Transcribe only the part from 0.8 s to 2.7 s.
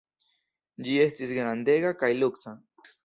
Ĝi estis grandega kaj luksa.